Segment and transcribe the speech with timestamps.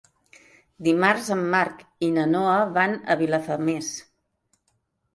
[0.87, 3.95] Dimarts en Marc i na Noa van a Vilafamés.